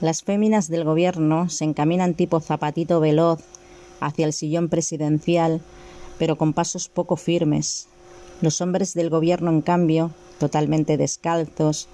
Las 0.00 0.22
féminas 0.22 0.68
del 0.68 0.84
gobierno 0.84 1.50
se 1.50 1.64
encaminan 1.64 2.14
tipo 2.14 2.40
zapatito 2.40 3.00
veloz 3.00 3.40
hacia 4.00 4.24
el 4.24 4.32
sillón 4.32 4.70
presidencial, 4.70 5.60
pero 6.18 6.36
con 6.36 6.54
pasos 6.54 6.88
poco 6.88 7.16
firmes. 7.16 7.86
Los 8.40 8.62
hombres 8.62 8.94
del 8.94 9.10
gobierno, 9.10 9.50
en 9.50 9.60
cambio, 9.60 10.10
totalmente 10.38 10.96
descalzos, 10.96 11.86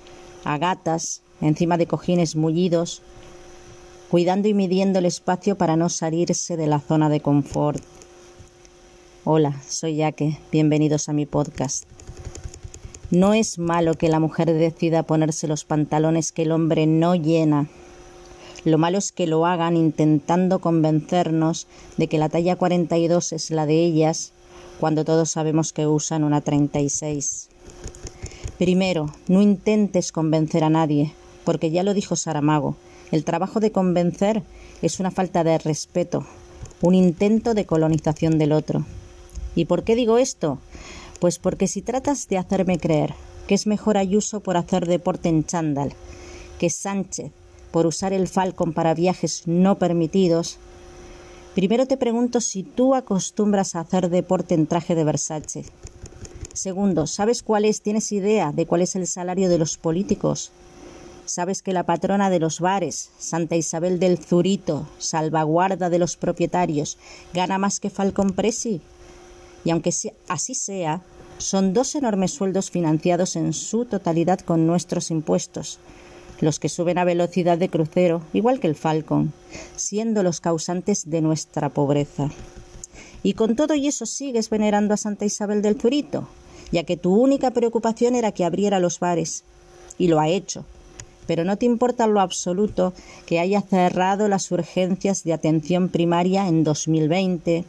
a 0.45 0.57
gatas, 0.57 1.23
encima 1.41 1.77
de 1.77 1.89
cojines 1.89 2.37
mullidos, 2.37 3.03
cuidando 4.09 4.47
y 4.47 4.55
midiendo 4.55 5.01
el 5.01 5.07
espacio 5.07 5.59
para 5.59 5.75
no 5.75 5.89
salirse 5.89 6.57
de 6.57 6.69
la 6.69 6.79
zona 6.79 7.09
de 7.09 7.21
confort. 7.21 7.83
Hola, 9.25 9.61
soy 9.69 9.97
Yaque, 9.97 10.39
bienvenidos 10.53 11.09
a 11.09 11.13
mi 11.13 11.27
podcast. 11.27 11.87
No 13.11 13.35
es 13.35 13.59
malo 13.59 13.95
que 13.95 14.09
la 14.09 14.21
mujer 14.21 14.53
decida 14.53 15.03
ponerse 15.03 15.49
los 15.49 15.65
pantalones 15.65 16.31
que 16.31 16.43
el 16.43 16.53
hombre 16.53 16.87
no 16.87 17.17
llena. 17.17 17.69
Lo 18.67 18.79
malo 18.79 18.99
es 18.99 19.13
que 19.13 19.29
lo 19.29 19.47
hagan 19.47 19.77
intentando 19.77 20.59
convencernos 20.59 21.69
de 21.99 22.09
que 22.09 22.19
la 22.19 22.29
talla 22.29 22.57
42 22.57 23.33
es 23.33 23.53
la 23.53 23.65
de 23.65 23.85
ellas, 23.85 24.33
cuando 24.81 25.05
todos 25.05 25.31
sabemos 25.31 25.73
que 25.73 25.87
usan 25.87 26.25
una 26.25 26.41
36. 26.41 27.49
Primero, 28.59 29.15
no 29.29 29.41
intentes 29.41 30.11
convencer 30.11 30.65
a 30.65 30.69
nadie, 30.69 31.15
porque 31.45 31.71
ya 31.71 31.85
lo 31.85 31.95
dijo 31.95 32.17
Saramago, 32.17 32.75
el 33.13 33.23
trabajo 33.23 33.61
de 33.61 33.71
convencer 33.71 34.43
es 34.83 34.99
una 34.99 35.13
falta 35.13 35.45
de 35.45 35.59
respeto, 35.59 36.27
un 36.83 36.97
intento 36.97 37.55
de 37.55 37.67
colonización 37.67 38.37
del 38.37 38.51
otro. 38.51 38.85
¿Y 39.55 39.67
por 39.67 39.85
qué 39.85 39.95
digo 39.95 40.19
esto? 40.19 40.59
Pues 41.21 41.39
porque 41.39 41.69
si 41.69 41.83
tratas 41.83 42.27
de 42.27 42.39
hacerme 42.39 42.81
creer 42.81 43.15
que 43.47 43.55
es 43.55 43.69
mejor 43.69 43.97
Ayuso 43.97 44.41
por 44.41 44.57
hacer 44.57 44.87
deporte 44.89 45.29
en 45.29 45.45
chándal, 45.45 45.93
que 46.59 46.69
Sánchez 46.69 47.31
por 47.71 47.87
usar 47.87 48.13
el 48.13 48.29
Falcon 48.29 48.73
para 48.73 48.95
viajes 48.95 49.43
no 49.47 49.79
permitidos, 49.79 50.59
primero 51.55 51.87
te 51.87 51.97
pregunto 51.97 52.41
si 52.41 52.63
tú 52.63 52.95
acostumbras 52.95 53.75
a 53.75 53.81
hacer 53.81 54.11
deporte 54.11 54.55
en 54.55 54.67
traje 54.67 54.95
de 54.95 55.05
Versace. 55.05 55.65
Segundo, 56.53 57.07
¿sabes 57.07 57.43
cuál 57.43 57.65
es, 57.65 57.83
tienes 57.83 58.13
idea 58.13 58.53
de 58.53 58.67
cuál 58.67 58.83
es 58.83 58.97
el 58.97 59.07
salario 59.07 59.49
de 59.49 59.59
los 59.59 59.77
políticos? 59.77 60.53
¿Sabes 61.25 61.61
que 61.61 61.73
la 61.73 61.85
patrona 61.85 62.31
de 62.31 62.39
los 62.39 62.61
bares, 62.61 63.11
Santa 63.19 63.57
Isabel 63.57 63.99
del 63.99 64.19
Zurito, 64.19 64.89
salvaguarda 64.99 65.91
de 65.91 65.99
los 65.99 66.17
propietarios, 66.17 66.99
gana 67.35 67.59
más 67.59 67.81
que 67.81 67.91
Falcon 67.91 68.31
Presi? 68.31 68.81
y 69.67 69.71
aunque 69.71 69.93
así 70.29 70.55
sea, 70.55 71.03
son 71.39 71.75
dos 71.75 71.97
enormes 71.97 72.31
sueldos 72.31 72.71
financiados 72.71 73.35
en 73.35 73.53
su 73.53 73.85
totalidad 73.85 74.39
con 74.39 74.65
nuestros 74.65 75.11
impuestos, 75.11 75.81
los 76.41 76.59
que 76.59 76.69
suben 76.69 76.99
a 76.99 77.05
velocidad 77.05 77.59
de 77.59 77.69
crucero, 77.69 78.23
igual 78.33 78.61
que 78.61 78.67
el 78.67 78.75
Falcon, 78.75 79.33
siendo 79.77 80.23
los 80.23 80.41
causantes 80.41 81.09
de 81.09 81.21
nuestra 81.21 81.69
pobreza. 81.69 82.31
Y 83.23 83.35
con 83.35 83.57
todo 83.57 83.75
y 83.75 83.87
eso 83.87 84.07
sigues 84.07 84.51
venerando 84.51 84.95
a 84.95 84.99
Santa 84.99 85.25
Isabel 85.25 85.63
del 85.63 85.81
Zurito, 85.81 86.29
ya 86.71 86.85
que 86.85 86.97
tu 86.97 87.15
única 87.15 87.51
preocupación 87.51 88.15
era 88.15 88.33
que 88.33 88.45
abriera 88.45 88.81
los 88.81 89.01
bares, 89.01 89.45
y 89.99 90.09
lo 90.09 90.21
ha 90.21 90.29
hecho. 90.29 90.65
Pero 91.27 91.43
no 91.45 91.57
te 91.57 91.67
importa 91.67 92.07
lo 92.07 92.21
absoluto 92.21 92.93
que 93.25 93.41
haya 93.41 93.61
cerrado 93.61 94.29
las 94.29 94.51
urgencias 94.53 95.25
de 95.25 95.33
atención 95.33 95.89
primaria 95.89 96.47
en 96.47 96.63
2020, 96.63 97.65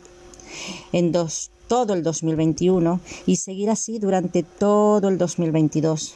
en 0.93 1.11
dos, 1.11 1.49
todo 1.67 1.93
el 1.93 2.03
2021 2.03 2.99
y 3.25 3.37
seguir 3.37 3.69
así 3.69 3.99
durante 3.99 4.43
todo 4.43 5.09
el 5.09 5.17
2022 5.17 6.15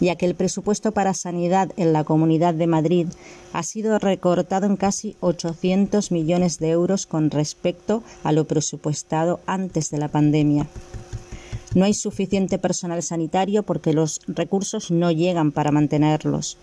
ya 0.00 0.16
que 0.16 0.26
el 0.26 0.34
presupuesto 0.34 0.92
para 0.92 1.14
sanidad 1.14 1.70
en 1.76 1.92
la 1.92 2.04
Comunidad 2.04 2.54
de 2.54 2.66
Madrid 2.66 3.06
ha 3.52 3.62
sido 3.62 3.98
recortado 3.98 4.66
en 4.66 4.76
casi 4.76 5.16
800 5.20 6.12
millones 6.12 6.58
de 6.58 6.70
euros 6.70 7.06
con 7.06 7.30
respecto 7.30 8.02
a 8.22 8.32
lo 8.32 8.44
presupuestado 8.44 9.40
antes 9.46 9.90
de 9.90 9.98
la 9.98 10.08
pandemia. 10.08 10.66
No 11.74 11.84
hay 11.84 11.94
suficiente 11.94 12.58
personal 12.58 13.02
sanitario 13.02 13.62
porque 13.62 13.92
los 13.92 14.20
recursos 14.26 14.90
no 14.90 15.10
llegan 15.10 15.52
para 15.52 15.70
mantenerlos 15.70 16.56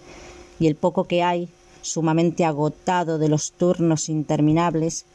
y 0.60 0.68
el 0.68 0.76
poco 0.76 1.06
que 1.06 1.24
hay, 1.24 1.50
sumamente 1.82 2.46
agotado 2.46 3.20
de 3.20 3.30
los 3.30 3.52
turnos 3.52 4.10
interminables, 4.10 5.06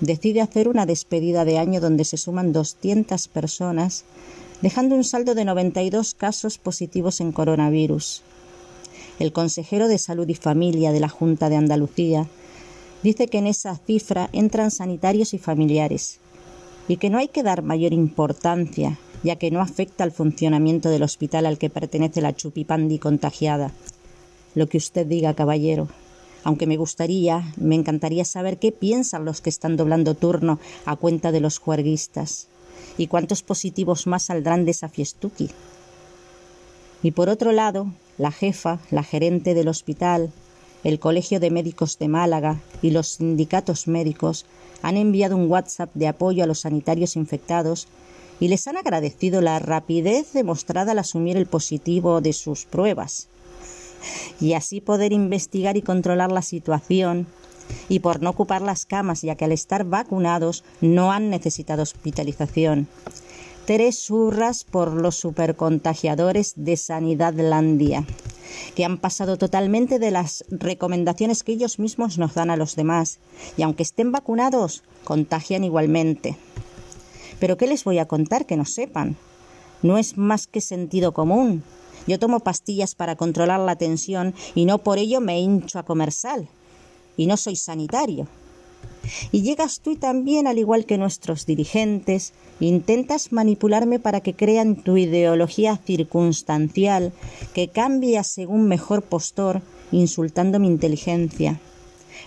decide 0.00 0.40
hacer 0.40 0.68
una 0.68 0.86
despedida 0.86 1.44
de 1.44 1.58
año 1.58 1.80
donde 1.80 2.04
se 2.04 2.16
suman 2.16 2.52
200 2.52 3.28
personas, 3.28 4.04
dejando 4.62 4.94
un 4.94 5.04
saldo 5.04 5.34
de 5.34 5.44
92 5.44 6.14
casos 6.14 6.58
positivos 6.58 7.20
en 7.20 7.32
coronavirus. 7.32 8.22
El 9.18 9.32
consejero 9.32 9.88
de 9.88 9.98
Salud 9.98 10.28
y 10.28 10.34
Familia 10.34 10.92
de 10.92 11.00
la 11.00 11.08
Junta 11.08 11.48
de 11.48 11.56
Andalucía 11.56 12.26
dice 13.02 13.28
que 13.28 13.38
en 13.38 13.46
esa 13.46 13.76
cifra 13.76 14.30
entran 14.32 14.70
sanitarios 14.70 15.34
y 15.34 15.38
familiares 15.38 16.20
y 16.88 16.96
que 16.96 17.10
no 17.10 17.18
hay 17.18 17.28
que 17.28 17.42
dar 17.42 17.62
mayor 17.62 17.92
importancia, 17.92 18.98
ya 19.22 19.36
que 19.36 19.50
no 19.50 19.60
afecta 19.60 20.04
al 20.04 20.12
funcionamiento 20.12 20.88
del 20.88 21.02
hospital 21.02 21.46
al 21.46 21.58
que 21.58 21.70
pertenece 21.70 22.20
la 22.20 22.34
chupipandi 22.34 22.98
contagiada. 22.98 23.72
Lo 24.54 24.68
que 24.68 24.78
usted 24.78 25.06
diga, 25.06 25.34
caballero 25.34 25.88
aunque 26.44 26.68
me 26.68 26.76
gustaría, 26.76 27.52
me 27.56 27.74
encantaría 27.74 28.24
saber 28.24 28.60
qué 28.60 28.70
piensan 28.70 29.24
los 29.24 29.40
que 29.40 29.50
están 29.50 29.76
doblando 29.76 30.14
turno 30.14 30.60
a 30.84 30.94
cuenta 30.94 31.32
de 31.32 31.40
los 31.40 31.58
juerguistas 31.58 32.46
y 32.98 33.06
cuántos 33.06 33.42
positivos 33.42 34.06
más 34.06 34.24
saldrán 34.24 34.64
de 34.64 34.70
esa 34.72 34.88
fiestuki. 34.88 35.50
Y 37.02 37.10
por 37.12 37.28
otro 37.28 37.52
lado, 37.52 37.86
la 38.18 38.32
jefa, 38.32 38.78
la 38.90 39.02
gerente 39.02 39.54
del 39.54 39.68
hospital, 39.68 40.32
el 40.84 40.98
Colegio 40.98 41.40
de 41.40 41.50
Médicos 41.50 41.98
de 41.98 42.08
Málaga 42.08 42.60
y 42.82 42.90
los 42.90 43.08
sindicatos 43.08 43.88
médicos 43.88 44.46
han 44.82 44.96
enviado 44.96 45.36
un 45.36 45.50
WhatsApp 45.50 45.90
de 45.94 46.08
apoyo 46.08 46.44
a 46.44 46.46
los 46.46 46.60
sanitarios 46.60 47.16
infectados 47.16 47.88
y 48.40 48.48
les 48.48 48.66
han 48.66 48.76
agradecido 48.76 49.40
la 49.40 49.58
rapidez 49.58 50.32
demostrada 50.32 50.92
al 50.92 50.98
asumir 50.98 51.36
el 51.36 51.46
positivo 51.46 52.20
de 52.20 52.32
sus 52.32 52.66
pruebas 52.66 53.28
y 54.40 54.52
así 54.52 54.80
poder 54.80 55.12
investigar 55.12 55.76
y 55.76 55.82
controlar 55.82 56.30
la 56.30 56.42
situación 56.42 57.26
y 57.88 58.00
por 58.00 58.22
no 58.22 58.30
ocupar 58.30 58.62
las 58.62 58.86
camas 58.86 59.22
ya 59.22 59.34
que 59.36 59.44
al 59.44 59.52
estar 59.52 59.84
vacunados 59.84 60.64
no 60.80 61.12
han 61.12 61.30
necesitado 61.30 61.82
hospitalización. 61.82 62.88
Tres 63.66 64.10
hurras 64.10 64.64
por 64.64 64.92
los 64.92 65.16
supercontagiadores 65.16 66.52
de 66.56 66.76
Sanidadlandia, 66.76 68.06
que 68.76 68.84
han 68.84 68.98
pasado 68.98 69.38
totalmente 69.38 69.98
de 69.98 70.12
las 70.12 70.44
recomendaciones 70.50 71.42
que 71.42 71.52
ellos 71.52 71.78
mismos 71.78 72.16
nos 72.16 72.34
dan 72.34 72.50
a 72.50 72.56
los 72.56 72.76
demás, 72.76 73.18
y 73.56 73.62
aunque 73.62 73.82
estén 73.82 74.12
vacunados, 74.12 74.84
contagian 75.02 75.64
igualmente. 75.64 76.36
Pero 77.40 77.56
¿qué 77.56 77.66
les 77.66 77.82
voy 77.82 77.98
a 77.98 78.06
contar 78.06 78.46
que 78.46 78.56
no 78.56 78.64
sepan? 78.64 79.16
No 79.82 79.98
es 79.98 80.16
más 80.16 80.46
que 80.46 80.60
sentido 80.60 81.12
común, 81.12 81.64
yo 82.06 82.20
tomo 82.20 82.40
pastillas 82.40 82.94
para 82.94 83.16
controlar 83.16 83.60
la 83.60 83.76
tensión 83.76 84.34
y 84.54 84.64
no 84.64 84.78
por 84.78 84.98
ello 84.98 85.20
me 85.20 85.40
hincho 85.40 85.78
a 85.78 85.84
comer 85.84 86.12
sal. 86.12 86.48
Y 87.16 87.26
no 87.26 87.36
soy 87.36 87.56
sanitario. 87.56 88.28
Y 89.32 89.42
llegas 89.42 89.80
tú 89.80 89.96
también, 89.96 90.46
al 90.46 90.58
igual 90.58 90.84
que 90.84 90.98
nuestros 90.98 91.46
dirigentes, 91.46 92.32
intentas 92.60 93.32
manipularme 93.32 93.98
para 93.98 94.20
que 94.20 94.34
crean 94.34 94.76
tu 94.76 94.96
ideología 94.96 95.76
circunstancial, 95.76 97.12
que 97.54 97.68
cambia 97.68 98.24
según 98.24 98.66
mejor 98.66 99.02
postor, 99.02 99.62
insultando 99.92 100.58
mi 100.58 100.66
inteligencia. 100.66 101.60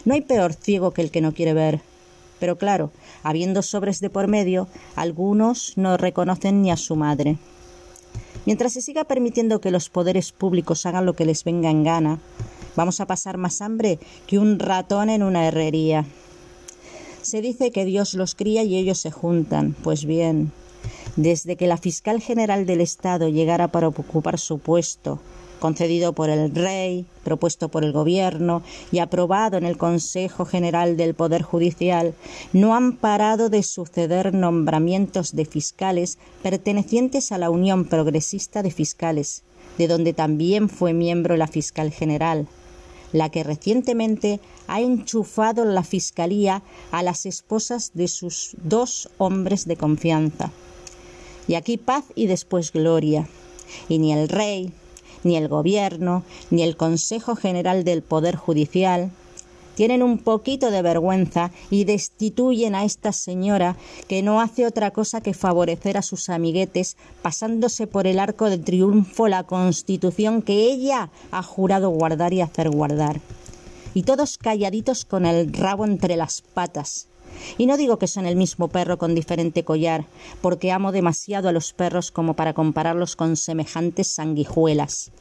No 0.06 0.14
hay 0.14 0.22
peor 0.22 0.54
ciego 0.54 0.92
que 0.92 1.02
el 1.02 1.12
que 1.12 1.22
no 1.22 1.34
quiere 1.34 1.54
ver. 1.54 1.82
Pero 2.40 2.58
claro, 2.58 2.92
habiendo 3.22 3.62
sobres 3.62 4.00
de 4.00 4.10
por 4.10 4.28
medio, 4.28 4.68
algunos 4.96 5.74
no 5.76 5.98
reconocen 5.98 6.62
ni 6.62 6.72
a 6.72 6.78
su 6.78 6.96
madre. 6.96 7.38
Mientras 8.46 8.74
se 8.74 8.82
siga 8.82 9.04
permitiendo 9.04 9.60
que 9.60 9.72
los 9.72 9.90
poderes 9.90 10.32
públicos 10.32 10.86
hagan 10.86 11.06
lo 11.06 11.14
que 11.14 11.26
les 11.26 11.44
venga 11.44 11.70
en 11.70 11.84
gana, 11.84 12.20
vamos 12.80 13.02
a 13.02 13.08
pasar 13.08 13.36
más 13.36 13.62
hambre 13.62 14.00
que 14.26 14.40
un 14.40 14.58
ratón 14.58 15.10
en 15.10 15.22
una 15.22 15.46
herrería. 15.46 16.06
Se 17.22 17.42
dice 17.42 17.72
que 17.72 17.84
Dios 17.84 18.14
los 18.14 18.36
cría 18.36 18.64
y 18.64 18.78
ellos 18.78 19.00
se 19.00 19.12
juntan. 19.12 19.76
Pues 19.84 20.06
bien, 20.06 20.54
desde 21.18 21.58
que 21.58 21.68
la 21.68 21.76
fiscal 21.76 22.22
general 22.22 22.66
del 22.66 22.80
Estado 22.80 23.28
llegara 23.28 23.68
para 23.68 23.90
ocupar 23.90 24.40
su 24.40 24.60
puesto 24.60 25.20
concedido 25.60 26.14
por 26.14 26.30
el 26.30 26.56
Rey, 26.56 27.06
propuesto 27.26 27.68
por 27.68 27.84
el 27.84 27.92
Gobierno 27.92 28.64
y 28.94 29.00
aprobado 29.00 29.58
en 29.58 29.66
el 29.66 29.78
Consejo 29.78 30.46
General 30.46 30.96
del 30.96 31.16
Poder 31.16 31.42
Judicial, 31.42 32.14
no 32.54 32.76
han 32.76 32.96
parado 32.96 33.50
de 33.50 33.62
suceder 33.62 34.34
nombramientos 34.34 35.36
de 35.36 35.44
fiscales 35.44 36.18
pertenecientes 36.42 37.34
a 37.34 37.38
la 37.38 37.50
Unión 37.50 37.84
Progresista 37.84 38.64
de 38.64 38.72
Fiscales, 38.72 39.44
de 39.78 39.90
donde 39.90 40.14
también 40.14 40.70
fue 40.70 40.94
miembro 40.94 41.36
la 41.36 41.48
fiscal 41.48 41.92
general, 41.92 42.48
la 43.12 43.30
que 43.30 43.44
recientemente 43.44 44.40
ha 44.68 44.82
enchufado 44.82 45.66
la 45.66 45.84
Fiscalía 45.84 46.62
a 46.92 47.04
las 47.04 47.26
esposas 47.26 47.92
de 47.94 48.08
sus 48.08 48.56
dos 48.64 49.10
hombres 49.18 49.66
de 49.66 49.76
confianza. 49.76 50.52
Y 51.48 51.56
aquí 51.56 51.78
paz 51.78 52.04
y 52.16 52.28
después 52.28 52.72
gloria. 52.72 53.28
Y 53.88 53.98
ni 54.00 54.14
el 54.14 54.30
rey, 54.30 54.72
ni 55.24 55.36
el 55.36 55.48
Gobierno, 55.48 56.24
ni 56.52 56.64
el 56.64 56.78
Consejo 56.78 57.36
General 57.36 57.84
del 57.84 58.02
Poder 58.02 58.36
Judicial, 58.36 59.12
tienen 59.80 60.04
un 60.04 60.18
poquito 60.18 60.72
de 60.72 60.82
vergüenza 60.82 61.52
y 61.72 61.86
destituyen 61.86 62.76
a 62.76 62.84
esta 62.84 63.14
señora 63.14 63.78
que 64.10 64.22
no 64.22 64.42
hace 64.42 64.66
otra 64.66 64.92
cosa 64.92 65.22
que 65.22 65.34
favorecer 65.34 65.96
a 65.96 66.02
sus 66.02 66.28
amiguetes 66.28 66.98
pasándose 67.22 67.88
por 67.88 68.06
el 68.06 68.20
arco 68.20 68.50
de 68.50 68.58
triunfo 68.58 69.30
la 69.30 69.44
constitución 69.44 70.42
que 70.42 70.66
ella 70.70 71.12
ha 71.32 71.44
jurado 71.44 71.92
guardar 71.92 72.34
y 72.34 72.42
hacer 72.42 72.70
guardar. 72.70 73.22
Y 73.94 74.04
todos 74.04 74.38
calladitos 74.38 75.06
con 75.06 75.26
el 75.26 75.54
rabo 75.54 75.86
entre 75.86 76.18
las 76.18 76.42
patas. 76.42 77.08
Y 77.58 77.66
no 77.66 77.78
digo 77.78 77.98
que 78.00 78.08
son 78.08 78.26
el 78.26 78.36
mismo 78.36 78.68
perro 78.68 78.98
con 78.98 79.16
diferente 79.16 79.64
collar, 79.64 80.04
porque 80.42 80.74
amo 80.74 80.92
demasiado 80.92 81.48
a 81.48 81.54
los 81.54 81.72
perros 81.72 82.12
como 82.12 82.34
para 82.34 82.52
compararlos 82.52 83.16
con 83.16 83.38
semejantes 83.38 84.08
sanguijuelas 84.08 85.14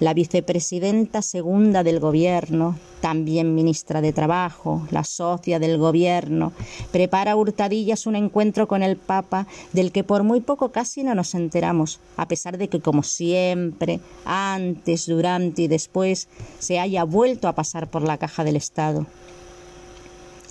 la 0.00 0.14
vicepresidenta 0.14 1.22
segunda 1.22 1.82
del 1.82 2.00
Gobierno, 2.00 2.78
también 3.00 3.54
ministra 3.54 4.00
de 4.00 4.12
Trabajo, 4.12 4.86
la 4.90 5.04
socia 5.04 5.58
del 5.58 5.78
Gobierno, 5.78 6.52
prepara 6.92 7.36
hurtadillas 7.36 8.06
un 8.06 8.16
encuentro 8.16 8.68
con 8.68 8.82
el 8.82 8.96
Papa 8.96 9.46
del 9.72 9.92
que 9.92 10.04
por 10.04 10.22
muy 10.22 10.40
poco 10.40 10.70
casi 10.70 11.02
no 11.02 11.14
nos 11.14 11.34
enteramos, 11.34 12.00
a 12.16 12.28
pesar 12.28 12.58
de 12.58 12.68
que, 12.68 12.80
como 12.80 13.02
siempre, 13.02 14.00
antes, 14.24 15.06
durante 15.06 15.62
y 15.62 15.68
después, 15.68 16.28
se 16.58 16.78
haya 16.78 17.04
vuelto 17.04 17.48
a 17.48 17.54
pasar 17.54 17.88
por 17.88 18.02
la 18.02 18.18
caja 18.18 18.44
del 18.44 18.56
Estado. 18.56 19.06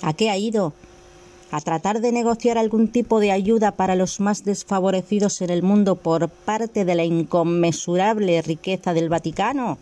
¿A 0.02 0.14
qué 0.14 0.30
ha 0.30 0.38
ido? 0.38 0.74
A 1.56 1.62
tratar 1.62 2.02
de 2.02 2.12
negociar 2.12 2.58
algún 2.58 2.90
tipo 2.90 3.22
de 3.22 3.32
ayuda 3.32 3.72
para 3.72 3.96
los 3.96 4.20
más 4.20 4.44
desfavorecidos 4.44 5.42
en 5.42 5.50
el 5.50 5.64
mundo 5.64 5.96
por 5.96 6.28
parte 6.28 6.84
de 6.84 6.96
la 6.96 7.06
inconmensurable 7.06 8.42
riqueza 8.42 8.94
del 8.94 9.08
Vaticano, 9.08 9.78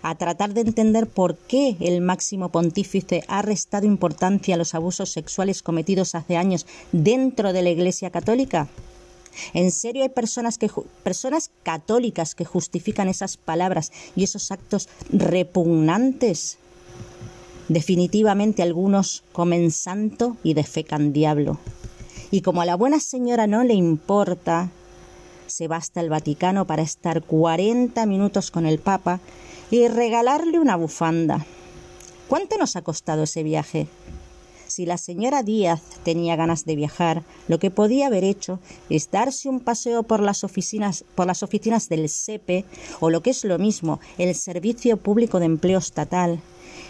a 0.00 0.14
tratar 0.14 0.54
de 0.54 0.62
entender 0.62 1.06
por 1.06 1.36
qué 1.36 1.76
el 1.80 2.00
máximo 2.00 2.48
pontífice 2.48 3.24
ha 3.28 3.42
restado 3.42 3.84
importancia 3.84 4.54
a 4.54 4.58
los 4.58 4.74
abusos 4.74 5.10
sexuales 5.10 5.62
cometidos 5.62 6.14
hace 6.14 6.38
años 6.38 6.64
dentro 6.92 7.52
de 7.52 7.60
la 7.60 7.68
Iglesia 7.68 8.08
Católica. 8.08 8.66
¿En 9.52 9.72
serio 9.72 10.02
hay 10.02 10.08
personas, 10.08 10.56
que, 10.56 10.70
personas 11.02 11.50
católicas 11.62 12.34
que 12.34 12.46
justifican 12.46 13.08
esas 13.08 13.36
palabras 13.36 13.92
y 14.16 14.24
esos 14.24 14.50
actos 14.50 14.88
repugnantes? 15.10 16.56
Definitivamente 17.68 18.62
algunos 18.62 19.24
comen 19.32 19.70
santo 19.70 20.36
y 20.42 20.54
defecan 20.54 21.12
diablo. 21.12 21.58
Y 22.30 22.42
como 22.42 22.60
a 22.60 22.66
la 22.66 22.76
buena 22.76 23.00
señora 23.00 23.46
no 23.46 23.64
le 23.64 23.74
importa, 23.74 24.70
se 25.46 25.68
basta 25.68 26.00
el 26.00 26.10
Vaticano 26.10 26.66
para 26.66 26.82
estar 26.82 27.22
40 27.22 28.04
minutos 28.06 28.50
con 28.50 28.66
el 28.66 28.78
Papa 28.78 29.20
y 29.70 29.88
regalarle 29.88 30.58
una 30.58 30.76
bufanda. 30.76 31.44
¿Cuánto 32.28 32.56
nos 32.58 32.76
ha 32.76 32.82
costado 32.82 33.24
ese 33.24 33.42
viaje? 33.42 33.88
Si 34.66 34.84
la 34.84 34.98
señora 34.98 35.42
Díaz 35.42 35.80
tenía 36.02 36.34
ganas 36.34 36.64
de 36.64 36.74
viajar, 36.74 37.22
lo 37.46 37.58
que 37.58 37.70
podía 37.70 38.08
haber 38.08 38.24
hecho 38.24 38.58
es 38.90 39.10
darse 39.10 39.48
un 39.48 39.60
paseo 39.60 40.02
por 40.02 40.20
las 40.20 40.42
oficinas, 40.42 41.04
por 41.14 41.26
las 41.26 41.44
oficinas 41.44 41.88
del 41.88 42.08
SEPE 42.08 42.64
o 42.98 43.10
lo 43.10 43.22
que 43.22 43.30
es 43.30 43.44
lo 43.44 43.58
mismo, 43.58 44.00
el 44.18 44.34
Servicio 44.34 44.96
Público 44.96 45.38
de 45.38 45.46
Empleo 45.46 45.78
Estatal, 45.78 46.40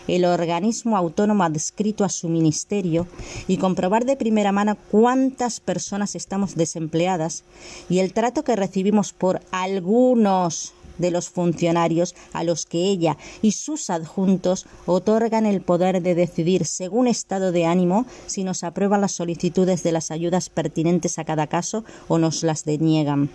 el 0.09 0.25
organismo 0.25 0.97
autónomo 0.97 1.45
adscrito 1.45 2.05
a 2.05 2.09
su 2.09 2.29
ministerio 2.29 3.07
y 3.49 3.59
comprobar 3.59 4.05
de 4.05 4.17
primera 4.17 4.53
mano 4.53 4.77
cuántas 4.91 5.61
personas 5.61 6.15
estamos 6.15 6.55
desempleadas 6.55 7.45
y 7.89 7.99
el 7.99 8.13
trato 8.13 8.45
que 8.45 8.57
recibimos 8.57 9.13
por 9.13 9.41
algunos 9.51 10.73
de 10.99 11.11
los 11.11 11.29
funcionarios 11.29 12.15
a 12.33 12.45
los 12.45 12.67
que 12.67 12.79
ella 12.79 13.17
y 13.43 13.53
sus 13.53 13.91
adjuntos 13.91 14.67
otorgan 14.87 15.47
el 15.47 15.61
poder 15.61 16.03
de 16.03 16.15
decidir 16.15 16.67
según 16.67 17.07
estado 17.07 17.53
de 17.53 17.67
ánimo 17.67 18.07
si 18.27 18.45
nos 18.45 18.65
aprueban 18.65 19.01
las 19.01 19.13
solicitudes 19.13 19.83
de 19.83 19.93
las 19.93 20.11
ayudas 20.11 20.49
pertinentes 20.49 21.19
a 21.19 21.25
cada 21.25 21.47
caso 21.47 21.85
o 22.09 22.19
nos 22.19 22.43
las 22.43 22.65
deniegan. 22.65 23.31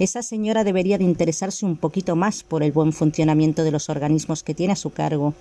Esa 0.00 0.24
señora 0.24 0.64
debería 0.64 0.98
de 0.98 1.04
interesarse 1.04 1.64
un 1.64 1.76
poquito 1.76 2.16
más 2.16 2.42
por 2.42 2.64
el 2.64 2.72
buen 2.72 2.92
funcionamiento 2.92 3.62
de 3.62 3.70
los 3.70 3.88
organismos 3.88 4.42
que 4.42 4.54
tiene 4.54 4.72
a 4.72 4.76
su 4.76 4.90
cargo 4.90 5.34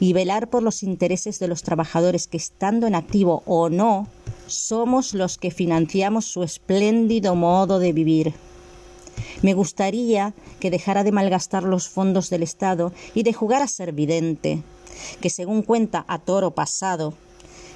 y 0.00 0.12
velar 0.12 0.48
por 0.50 0.64
los 0.64 0.82
intereses 0.82 1.38
de 1.38 1.46
los 1.46 1.62
trabajadores 1.62 2.26
que, 2.26 2.36
estando 2.36 2.88
en 2.88 2.96
activo 2.96 3.44
o 3.46 3.68
no, 3.68 4.08
somos 4.48 5.14
los 5.14 5.38
que 5.38 5.52
financiamos 5.52 6.24
su 6.24 6.42
espléndido 6.42 7.36
modo 7.36 7.78
de 7.78 7.92
vivir. 7.92 8.34
Me 9.40 9.54
gustaría 9.54 10.34
que 10.58 10.72
dejara 10.72 11.04
de 11.04 11.12
malgastar 11.12 11.62
los 11.62 11.88
fondos 11.88 12.28
del 12.28 12.42
Estado 12.42 12.92
y 13.14 13.22
de 13.22 13.32
jugar 13.32 13.62
a 13.62 13.68
ser 13.68 13.92
vidente, 13.92 14.64
que 15.20 15.30
según 15.30 15.62
cuenta 15.62 16.04
a 16.08 16.18
toro 16.18 16.50
pasado, 16.50 17.14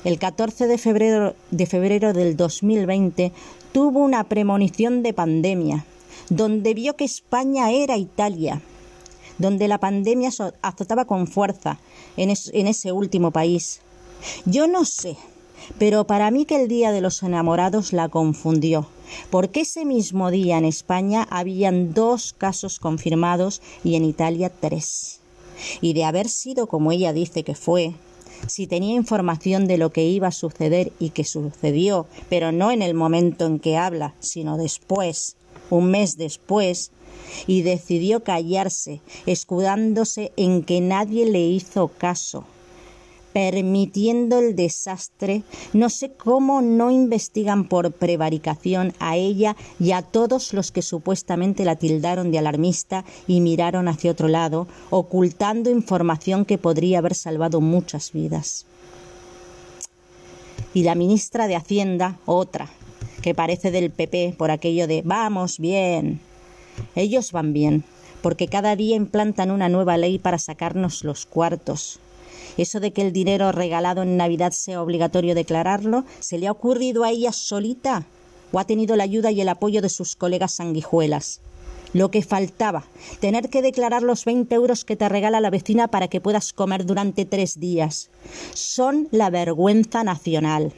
el 0.02 0.18
14 0.18 0.66
de 0.66 0.78
febrero, 0.78 1.36
de 1.52 1.66
febrero 1.66 2.12
del 2.12 2.36
2020 2.36 3.32
tuvo 3.70 4.00
una 4.00 4.24
premonición 4.24 5.04
de 5.04 5.12
pandemia 5.12 5.84
donde 6.28 6.74
vio 6.74 6.96
que 6.96 7.04
España 7.04 7.70
era 7.70 7.96
Italia, 7.96 8.62
donde 9.38 9.68
la 9.68 9.78
pandemia 9.78 10.30
azotaba 10.62 11.04
con 11.04 11.26
fuerza 11.26 11.78
en, 12.16 12.30
ese 12.30 12.92
último 12.92 13.30
país. 13.30 13.80
Yo 14.44 14.66
no 14.66 14.84
sé, 14.84 15.16
pero 15.78 16.06
para 16.06 16.30
mí 16.30 16.44
que 16.44 16.60
el 16.60 16.68
Día 16.68 16.92
de 16.92 17.00
los 17.00 17.22
Enamorados 17.22 17.92
la 17.92 18.08
confundió, 18.08 18.86
porque 19.30 19.60
ese 19.60 19.84
mismo 19.84 20.30
día 20.30 20.58
en 20.58 20.64
España 20.64 21.26
habían 21.30 21.92
dos 21.92 22.32
casos 22.32 22.78
confirmados 22.78 23.60
y 23.84 23.94
en 23.94 24.04
Italia 24.04 24.50
tres. 24.50 25.20
Y 25.80 25.92
de 25.94 26.04
haber 26.04 26.28
sido 26.28 26.66
como 26.66 26.92
ella 26.92 27.12
dice 27.12 27.42
que 27.42 27.54
fue, 27.54 27.94
si 28.46 28.66
tenía 28.66 28.94
información 28.94 29.66
de 29.66 29.78
lo 29.78 29.90
que 29.90 30.04
iba 30.04 30.28
a 30.28 30.32
suceder 30.32 30.92
y 30.98 31.10
que 31.10 31.24
sucedió, 31.24 32.06
pero 32.28 32.52
no 32.52 32.70
en 32.70 32.82
el 32.82 32.94
momento 32.94 33.46
en 33.46 33.58
que 33.58 33.76
habla, 33.76 34.14
sino 34.20 34.56
después, 34.56 35.36
un 35.70 35.90
mes 35.90 36.16
después, 36.16 36.90
y 37.46 37.62
decidió 37.62 38.22
callarse, 38.22 39.00
escudándose 39.26 40.32
en 40.36 40.62
que 40.62 40.80
nadie 40.80 41.26
le 41.26 41.40
hizo 41.46 41.88
caso, 41.88 42.44
permitiendo 43.32 44.38
el 44.38 44.56
desastre, 44.56 45.42
no 45.72 45.90
sé 45.90 46.12
cómo 46.12 46.62
no 46.62 46.90
investigan 46.90 47.68
por 47.68 47.92
prevaricación 47.92 48.94
a 48.98 49.16
ella 49.16 49.56
y 49.78 49.92
a 49.92 50.02
todos 50.02 50.54
los 50.54 50.72
que 50.72 50.82
supuestamente 50.82 51.64
la 51.64 51.76
tildaron 51.76 52.30
de 52.30 52.38
alarmista 52.38 53.04
y 53.26 53.40
miraron 53.40 53.88
hacia 53.88 54.10
otro 54.10 54.28
lado, 54.28 54.66
ocultando 54.90 55.70
información 55.70 56.46
que 56.46 56.58
podría 56.58 56.98
haber 56.98 57.14
salvado 57.14 57.60
muchas 57.60 58.12
vidas. 58.12 58.64
Y 60.72 60.82
la 60.82 60.94
ministra 60.94 61.46
de 61.46 61.56
Hacienda, 61.56 62.18
otra, 62.24 62.70
que 63.26 63.34
parece 63.34 63.72
del 63.72 63.90
PP 63.90 64.36
por 64.38 64.52
aquello 64.52 64.86
de 64.86 65.02
vamos 65.04 65.58
bien. 65.58 66.20
Ellos 66.94 67.32
van 67.32 67.52
bien, 67.52 67.82
porque 68.22 68.46
cada 68.46 68.76
día 68.76 68.94
implantan 68.94 69.50
una 69.50 69.68
nueva 69.68 69.96
ley 69.96 70.20
para 70.20 70.38
sacarnos 70.38 71.02
los 71.02 71.26
cuartos. 71.26 71.98
Eso 72.56 72.78
de 72.78 72.92
que 72.92 73.02
el 73.02 73.12
dinero 73.12 73.50
regalado 73.50 74.02
en 74.02 74.16
Navidad 74.16 74.52
sea 74.52 74.80
obligatorio 74.80 75.34
declararlo, 75.34 76.04
¿se 76.20 76.38
le 76.38 76.46
ha 76.46 76.52
ocurrido 76.52 77.02
a 77.02 77.10
ella 77.10 77.32
solita? 77.32 78.06
¿O 78.52 78.60
ha 78.60 78.64
tenido 78.64 78.94
la 78.94 79.02
ayuda 79.02 79.32
y 79.32 79.40
el 79.40 79.48
apoyo 79.48 79.82
de 79.82 79.88
sus 79.88 80.14
colegas 80.14 80.52
sanguijuelas? 80.52 81.40
Lo 81.94 82.12
que 82.12 82.22
faltaba, 82.22 82.84
tener 83.18 83.50
que 83.50 83.60
declarar 83.60 84.04
los 84.04 84.24
20 84.24 84.54
euros 84.54 84.84
que 84.84 84.94
te 84.94 85.08
regala 85.08 85.40
la 85.40 85.50
vecina 85.50 85.88
para 85.88 86.06
que 86.06 86.20
puedas 86.20 86.52
comer 86.52 86.86
durante 86.86 87.24
tres 87.24 87.58
días. 87.58 88.08
Son 88.54 89.08
la 89.10 89.30
vergüenza 89.30 90.04
nacional. 90.04 90.72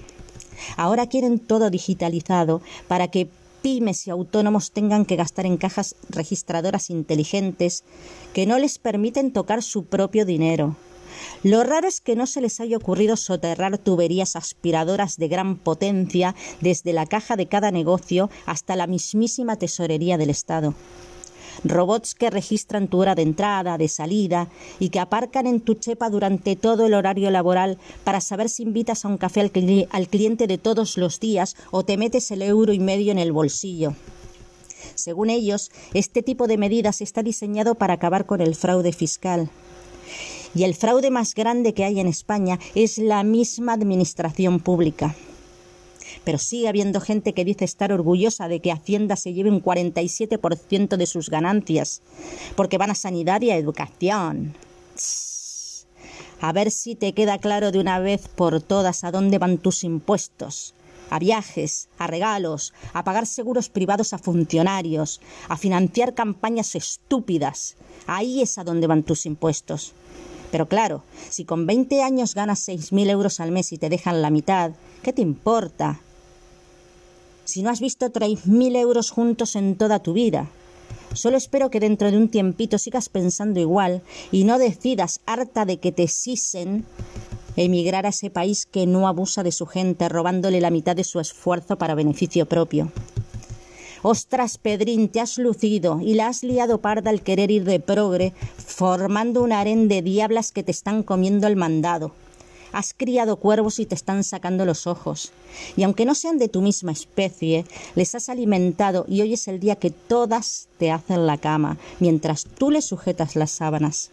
Ahora 0.76 1.06
quieren 1.06 1.38
todo 1.38 1.70
digitalizado 1.70 2.60
para 2.86 3.08
que 3.08 3.28
pymes 3.62 4.06
y 4.06 4.10
autónomos 4.10 4.70
tengan 4.70 5.04
que 5.04 5.16
gastar 5.16 5.46
en 5.46 5.56
cajas 5.56 5.96
registradoras 6.08 6.90
inteligentes 6.90 7.84
que 8.32 8.46
no 8.46 8.58
les 8.58 8.78
permiten 8.78 9.32
tocar 9.32 9.62
su 9.62 9.84
propio 9.84 10.24
dinero. 10.24 10.76
Lo 11.42 11.64
raro 11.64 11.88
es 11.88 12.00
que 12.00 12.16
no 12.16 12.26
se 12.26 12.40
les 12.40 12.60
haya 12.60 12.76
ocurrido 12.76 13.16
soterrar 13.16 13.78
tuberías 13.78 14.36
aspiradoras 14.36 15.16
de 15.16 15.28
gran 15.28 15.56
potencia 15.56 16.34
desde 16.60 16.92
la 16.92 17.06
caja 17.06 17.36
de 17.36 17.46
cada 17.46 17.70
negocio 17.70 18.30
hasta 18.46 18.76
la 18.76 18.86
mismísima 18.86 19.56
tesorería 19.56 20.16
del 20.18 20.30
Estado 20.30 20.74
robots 21.64 22.14
que 22.14 22.30
registran 22.30 22.88
tu 22.88 22.98
hora 22.98 23.14
de 23.14 23.22
entrada, 23.22 23.78
de 23.78 23.88
salida 23.88 24.48
y 24.78 24.90
que 24.90 25.00
aparcan 25.00 25.46
en 25.46 25.60
tu 25.60 25.74
chepa 25.74 26.10
durante 26.10 26.56
todo 26.56 26.86
el 26.86 26.94
horario 26.94 27.30
laboral 27.30 27.78
para 28.04 28.20
saber 28.20 28.48
si 28.48 28.62
invitas 28.62 29.04
a 29.04 29.08
un 29.08 29.18
café 29.18 29.40
al, 29.40 29.52
al 29.90 30.08
cliente 30.08 30.46
de 30.46 30.58
todos 30.58 30.96
los 30.96 31.20
días 31.20 31.56
o 31.70 31.84
te 31.84 31.96
metes 31.96 32.30
el 32.30 32.42
euro 32.42 32.72
y 32.72 32.78
medio 32.78 33.12
en 33.12 33.18
el 33.18 33.32
bolsillo. 33.32 33.94
Según 34.94 35.30
ellos, 35.30 35.70
este 35.94 36.22
tipo 36.22 36.46
de 36.46 36.58
medidas 36.58 37.00
está 37.00 37.22
diseñado 37.22 37.74
para 37.74 37.94
acabar 37.94 38.26
con 38.26 38.40
el 38.40 38.54
fraude 38.54 38.92
fiscal. 38.92 39.50
Y 40.54 40.64
el 40.64 40.74
fraude 40.74 41.10
más 41.10 41.34
grande 41.34 41.74
que 41.74 41.84
hay 41.84 42.00
en 42.00 42.06
España 42.06 42.58
es 42.74 42.98
la 42.98 43.22
misma 43.22 43.74
administración 43.74 44.60
pública. 44.60 45.14
Pero 46.28 46.36
sigue 46.36 46.68
habiendo 46.68 47.00
gente 47.00 47.32
que 47.32 47.42
dice 47.42 47.64
estar 47.64 47.90
orgullosa 47.90 48.48
de 48.48 48.60
que 48.60 48.70
Hacienda 48.70 49.16
se 49.16 49.32
lleve 49.32 49.48
un 49.48 49.62
47% 49.62 50.98
de 50.98 51.06
sus 51.06 51.30
ganancias, 51.30 52.02
porque 52.54 52.76
van 52.76 52.90
a 52.90 52.94
sanidad 52.94 53.40
y 53.40 53.50
a 53.50 53.56
educación. 53.56 54.54
A 56.42 56.52
ver 56.52 56.70
si 56.70 56.96
te 56.96 57.14
queda 57.14 57.38
claro 57.38 57.72
de 57.72 57.78
una 57.78 57.98
vez 57.98 58.28
por 58.28 58.60
todas 58.60 59.04
a 59.04 59.10
dónde 59.10 59.38
van 59.38 59.56
tus 59.56 59.84
impuestos. 59.84 60.74
A 61.08 61.18
viajes, 61.18 61.88
a 61.96 62.06
regalos, 62.06 62.74
a 62.92 63.04
pagar 63.04 63.26
seguros 63.26 63.70
privados 63.70 64.12
a 64.12 64.18
funcionarios, 64.18 65.22
a 65.48 65.56
financiar 65.56 66.12
campañas 66.12 66.74
estúpidas. 66.74 67.76
Ahí 68.06 68.42
es 68.42 68.58
a 68.58 68.64
dónde 68.64 68.86
van 68.86 69.02
tus 69.02 69.24
impuestos. 69.24 69.94
Pero 70.50 70.68
claro, 70.68 71.04
si 71.30 71.46
con 71.46 71.66
20 71.66 72.02
años 72.02 72.34
ganas 72.34 72.68
6.000 72.68 73.08
euros 73.08 73.40
al 73.40 73.50
mes 73.50 73.72
y 73.72 73.78
te 73.78 73.88
dejan 73.88 74.20
la 74.20 74.28
mitad, 74.28 74.72
¿qué 75.02 75.14
te 75.14 75.22
importa? 75.22 76.02
Si 77.48 77.62
no 77.62 77.70
has 77.70 77.80
visto 77.80 78.12
3.000 78.12 78.76
euros 78.76 79.10
juntos 79.10 79.56
en 79.56 79.76
toda 79.76 80.00
tu 80.00 80.12
vida. 80.12 80.50
Solo 81.14 81.38
espero 81.38 81.70
que 81.70 81.80
dentro 81.80 82.10
de 82.10 82.18
un 82.18 82.28
tiempito 82.28 82.76
sigas 82.76 83.08
pensando 83.08 83.58
igual 83.58 84.02
y 84.30 84.44
no 84.44 84.58
decidas, 84.58 85.22
harta 85.24 85.64
de 85.64 85.78
que 85.78 85.90
te 85.90 86.08
sisen, 86.08 86.84
emigrar 87.56 88.04
a 88.04 88.10
ese 88.10 88.28
país 88.28 88.66
que 88.66 88.86
no 88.86 89.08
abusa 89.08 89.42
de 89.42 89.52
su 89.52 89.64
gente, 89.64 90.10
robándole 90.10 90.60
la 90.60 90.68
mitad 90.68 90.94
de 90.94 91.04
su 91.04 91.20
esfuerzo 91.20 91.78
para 91.78 91.94
beneficio 91.94 92.44
propio. 92.44 92.92
Ostras, 94.02 94.58
Pedrín, 94.58 95.08
te 95.08 95.20
has 95.20 95.38
lucido 95.38 96.02
y 96.02 96.16
la 96.16 96.26
has 96.26 96.42
liado 96.42 96.82
parda 96.82 97.08
al 97.08 97.22
querer 97.22 97.50
ir 97.50 97.64
de 97.64 97.80
progre, 97.80 98.34
formando 98.58 99.42
un 99.42 99.52
harén 99.52 99.88
de 99.88 100.02
diablas 100.02 100.52
que 100.52 100.62
te 100.62 100.72
están 100.72 101.02
comiendo 101.02 101.46
el 101.46 101.56
mandado. 101.56 102.12
Has 102.78 102.94
criado 102.96 103.38
cuervos 103.38 103.80
y 103.80 103.86
te 103.86 103.96
están 103.96 104.22
sacando 104.22 104.64
los 104.64 104.86
ojos. 104.86 105.32
Y 105.76 105.82
aunque 105.82 106.04
no 106.04 106.14
sean 106.14 106.38
de 106.38 106.48
tu 106.48 106.60
misma 106.62 106.92
especie, 106.92 107.64
les 107.96 108.14
has 108.14 108.28
alimentado 108.28 109.04
y 109.08 109.20
hoy 109.20 109.32
es 109.32 109.48
el 109.48 109.58
día 109.58 109.74
que 109.74 109.90
todas 109.90 110.68
te 110.78 110.92
hacen 110.92 111.26
la 111.26 111.38
cama, 111.38 111.76
mientras 111.98 112.44
tú 112.44 112.70
les 112.70 112.84
sujetas 112.84 113.34
las 113.34 113.50
sábanas. 113.50 114.12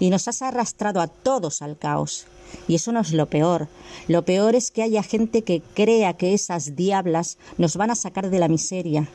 Y 0.00 0.10
nos 0.10 0.26
has 0.26 0.42
arrastrado 0.42 1.00
a 1.00 1.06
todos 1.06 1.62
al 1.62 1.78
caos. 1.78 2.26
Y 2.66 2.74
eso 2.74 2.90
no 2.90 2.98
es 2.98 3.12
lo 3.12 3.26
peor. 3.26 3.68
Lo 4.08 4.24
peor 4.24 4.56
es 4.56 4.72
que 4.72 4.82
haya 4.82 5.04
gente 5.04 5.42
que 5.42 5.62
crea 5.74 6.14
que 6.14 6.34
esas 6.34 6.74
diablas 6.74 7.38
nos 7.56 7.76
van 7.76 7.92
a 7.92 7.94
sacar 7.94 8.30
de 8.30 8.40
la 8.40 8.48
miseria. 8.48 9.08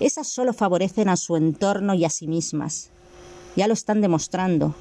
Esas 0.00 0.26
solo 0.26 0.52
favorecen 0.52 1.08
a 1.08 1.16
su 1.16 1.36
entorno 1.36 1.94
y 1.94 2.04
a 2.04 2.10
sí 2.10 2.26
mismas. 2.26 2.90
Ya 3.54 3.68
lo 3.68 3.74
están 3.74 4.00
demostrando. 4.00 4.74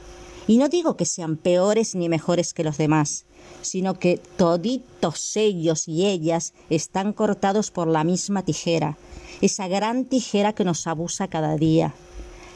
Y 0.48 0.58
no 0.58 0.68
digo 0.68 0.98
que 0.98 1.06
sean 1.06 1.38
peores 1.38 1.96
ni 1.96 2.10
mejores 2.10 2.54
que 2.54 2.64
los 2.64 2.78
demás, 2.78 3.26
sino 3.62 3.98
que 3.98 4.18
toditos 4.18 5.38
ellos 5.38 5.88
y 5.88 6.06
ellas 6.06 6.54
están 6.70 7.14
cortados 7.14 7.72
por 7.72 7.88
la 7.88 8.04
misma 8.04 8.44
tijera, 8.44 8.98
esa 9.42 9.68
gran 9.68 10.06
tijera 10.06 10.54
que 10.54 10.66
nos 10.66 10.86
abusa 10.88 11.28
cada 11.28 11.56
día. 11.56 11.94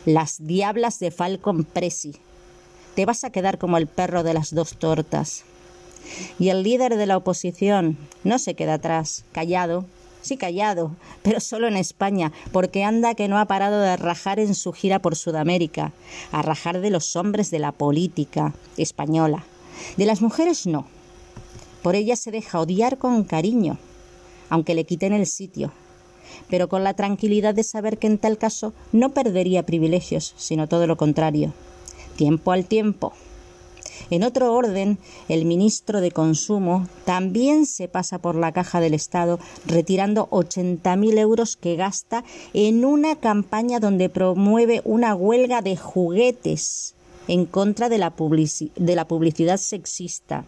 Las 0.05 0.45
diablas 0.45 0.99
de 0.99 1.11
Falcon 1.11 1.63
Presi, 1.63 2.15
te 2.95 3.05
vas 3.05 3.23
a 3.23 3.29
quedar 3.29 3.57
como 3.57 3.77
el 3.77 3.87
perro 3.87 4.23
de 4.23 4.33
las 4.33 4.53
dos 4.53 4.77
tortas. 4.77 5.43
Y 6.39 6.49
el 6.49 6.63
líder 6.63 6.95
de 6.95 7.05
la 7.05 7.17
oposición 7.17 7.97
no 8.23 8.39
se 8.39 8.55
queda 8.55 8.75
atrás, 8.75 9.23
callado, 9.31 9.85
callado, 10.35 10.91
pero 11.21 11.39
solo 11.39 11.67
en 11.67 11.77
España, 11.77 12.33
porque 12.51 12.83
anda 12.83 13.15
que 13.15 13.29
no 13.29 13.39
ha 13.39 13.45
parado 13.45 13.79
de 13.79 13.95
rajar 13.95 14.39
en 14.39 14.53
su 14.55 14.73
gira 14.73 14.99
por 14.99 15.15
Sudamérica, 15.15 15.93
a 16.33 16.41
rajar 16.41 16.81
de 16.81 16.89
los 16.89 17.15
hombres 17.15 17.49
de 17.51 17.59
la 17.59 17.71
política 17.71 18.53
española. 18.75 19.45
De 19.95 20.05
las 20.05 20.21
mujeres 20.21 20.67
no. 20.67 20.87
Por 21.83 21.95
ellas 21.95 22.19
se 22.19 22.31
deja 22.31 22.59
odiar 22.59 22.97
con 22.97 23.23
cariño, 23.23 23.77
aunque 24.49 24.75
le 24.75 24.83
quiten 24.83 25.13
el 25.13 25.27
sitio, 25.27 25.71
pero 26.49 26.67
con 26.67 26.83
la 26.83 26.95
tranquilidad 26.95 27.53
de 27.53 27.63
saber 27.63 27.97
que 27.97 28.07
en 28.07 28.17
tal 28.17 28.37
caso 28.37 28.73
no 28.91 29.13
perdería 29.13 29.65
privilegios, 29.65 30.33
sino 30.35 30.67
todo 30.67 30.87
lo 30.87 30.97
contrario 30.97 31.53
tiempo 32.17 32.51
al 32.51 32.65
tiempo. 32.65 33.13
En 34.09 34.23
otro 34.23 34.53
orden, 34.53 34.99
el 35.27 35.43
ministro 35.45 35.99
de 35.99 36.11
Consumo 36.11 36.87
también 37.05 37.65
se 37.65 37.87
pasa 37.89 38.19
por 38.19 38.35
la 38.35 38.53
caja 38.53 38.79
del 38.79 38.93
Estado 38.93 39.37
retirando 39.65 40.29
80.000 40.29 41.17
euros 41.17 41.57
que 41.57 41.75
gasta 41.75 42.23
en 42.53 42.85
una 42.85 43.17
campaña 43.17 43.79
donde 43.79 44.09
promueve 44.09 44.81
una 44.85 45.13
huelga 45.13 45.61
de 45.61 45.75
juguetes 45.75 46.95
en 47.27 47.45
contra 47.45 47.89
de 47.89 47.97
la, 47.97 48.11
publicidad 48.11 49.57
sexista. 49.57 50.45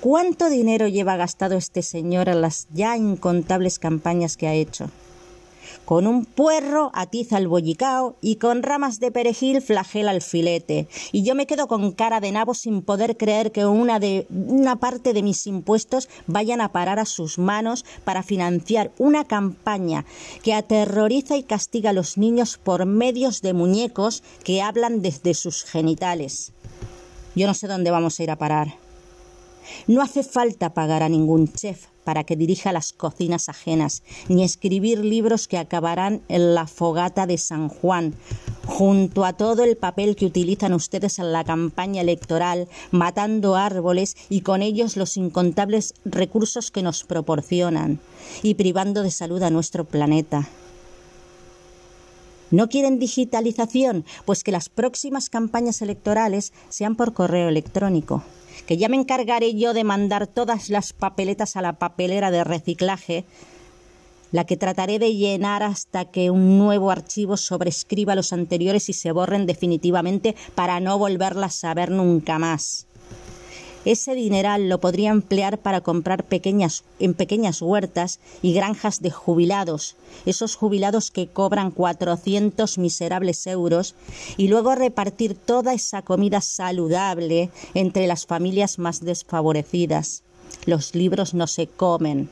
¿Cuánto 0.00 0.50
dinero 0.50 0.88
lleva 0.88 1.16
gastado 1.16 1.56
este 1.56 1.82
señor 1.82 2.28
en 2.28 2.40
las 2.40 2.66
ya 2.74 2.96
incontables 2.96 3.78
campañas 3.78 4.36
que 4.36 4.48
ha 4.48 4.54
hecho? 4.54 4.90
Con 5.84 6.06
un 6.06 6.24
puerro 6.24 6.90
atiza 6.94 7.36
el 7.36 7.46
bollicao 7.46 8.16
y 8.22 8.36
con 8.36 8.62
ramas 8.62 9.00
de 9.00 9.10
perejil 9.10 9.60
flagela 9.60 10.12
el 10.12 10.22
filete. 10.22 10.88
Y 11.12 11.24
yo 11.24 11.34
me 11.34 11.46
quedo 11.46 11.68
con 11.68 11.92
cara 11.92 12.20
de 12.20 12.32
nabo 12.32 12.54
sin 12.54 12.80
poder 12.80 13.18
creer 13.18 13.52
que 13.52 13.66
una, 13.66 13.98
de, 14.00 14.26
una 14.30 14.76
parte 14.76 15.12
de 15.12 15.22
mis 15.22 15.46
impuestos 15.46 16.08
vayan 16.26 16.62
a 16.62 16.72
parar 16.72 16.98
a 16.98 17.04
sus 17.04 17.38
manos 17.38 17.84
para 18.04 18.22
financiar 18.22 18.92
una 18.96 19.24
campaña 19.24 20.06
que 20.42 20.54
aterroriza 20.54 21.36
y 21.36 21.42
castiga 21.42 21.90
a 21.90 21.94
los 21.94 22.16
niños 22.16 22.56
por 22.56 22.86
medios 22.86 23.42
de 23.42 23.52
muñecos 23.52 24.22
que 24.42 24.62
hablan 24.62 25.02
desde 25.02 25.34
sus 25.34 25.64
genitales. 25.64 26.52
Yo 27.36 27.46
no 27.46 27.52
sé 27.52 27.66
dónde 27.66 27.90
vamos 27.90 28.18
a 28.18 28.22
ir 28.22 28.30
a 28.30 28.38
parar. 28.38 28.76
No 29.86 30.00
hace 30.00 30.22
falta 30.22 30.72
pagar 30.72 31.02
a 31.02 31.10
ningún 31.10 31.52
chef 31.52 31.93
para 32.04 32.24
que 32.24 32.36
dirija 32.36 32.72
las 32.72 32.92
cocinas 32.92 33.48
ajenas, 33.48 34.02
ni 34.28 34.44
escribir 34.44 35.04
libros 35.04 35.48
que 35.48 35.58
acabarán 35.58 36.22
en 36.28 36.54
la 36.54 36.66
fogata 36.66 37.26
de 37.26 37.38
San 37.38 37.68
Juan, 37.68 38.14
junto 38.66 39.24
a 39.24 39.32
todo 39.32 39.64
el 39.64 39.76
papel 39.76 40.16
que 40.16 40.26
utilizan 40.26 40.74
ustedes 40.74 41.18
en 41.18 41.32
la 41.32 41.44
campaña 41.44 42.02
electoral, 42.02 42.68
matando 42.90 43.56
árboles 43.56 44.16
y 44.28 44.42
con 44.42 44.62
ellos 44.62 44.96
los 44.96 45.16
incontables 45.16 45.94
recursos 46.04 46.70
que 46.70 46.82
nos 46.82 47.04
proporcionan, 47.04 48.00
y 48.42 48.54
privando 48.54 49.02
de 49.02 49.10
salud 49.10 49.42
a 49.42 49.50
nuestro 49.50 49.84
planeta. 49.84 50.48
¿No 52.50 52.68
quieren 52.68 53.00
digitalización? 53.00 54.04
Pues 54.24 54.44
que 54.44 54.52
las 54.52 54.68
próximas 54.68 55.28
campañas 55.28 55.82
electorales 55.82 56.52
sean 56.68 56.94
por 56.94 57.12
correo 57.12 57.48
electrónico 57.48 58.22
que 58.66 58.76
ya 58.76 58.88
me 58.88 58.96
encargaré 58.96 59.54
yo 59.54 59.74
de 59.74 59.84
mandar 59.84 60.26
todas 60.26 60.70
las 60.70 60.92
papeletas 60.92 61.56
a 61.56 61.62
la 61.62 61.74
papelera 61.74 62.30
de 62.30 62.44
reciclaje, 62.44 63.24
la 64.32 64.44
que 64.44 64.56
trataré 64.56 64.98
de 64.98 65.14
llenar 65.14 65.62
hasta 65.62 66.06
que 66.06 66.30
un 66.30 66.58
nuevo 66.58 66.90
archivo 66.90 67.36
sobrescriba 67.36 68.16
los 68.16 68.32
anteriores 68.32 68.88
y 68.88 68.92
se 68.92 69.12
borren 69.12 69.46
definitivamente 69.46 70.34
para 70.54 70.80
no 70.80 70.98
volverlas 70.98 71.62
a 71.64 71.74
ver 71.74 71.90
nunca 71.90 72.38
más. 72.38 72.86
Ese 73.84 74.14
dineral 74.14 74.68
lo 74.70 74.80
podría 74.80 75.10
emplear 75.10 75.58
para 75.58 75.82
comprar 75.82 76.24
pequeñas, 76.24 76.84
en 76.98 77.12
pequeñas 77.12 77.60
huertas 77.60 78.18
y 78.40 78.54
granjas 78.54 79.02
de 79.02 79.10
jubilados, 79.10 79.96
esos 80.24 80.56
jubilados 80.56 81.10
que 81.10 81.28
cobran 81.28 81.70
400 81.70 82.78
miserables 82.78 83.46
euros, 83.46 83.94
y 84.38 84.48
luego 84.48 84.74
repartir 84.74 85.34
toda 85.34 85.74
esa 85.74 86.00
comida 86.00 86.40
saludable 86.40 87.50
entre 87.74 88.06
las 88.06 88.24
familias 88.24 88.78
más 88.78 89.04
desfavorecidas. 89.04 90.22
Los 90.64 90.94
libros 90.94 91.34
no 91.34 91.46
se 91.46 91.66
comen. 91.66 92.30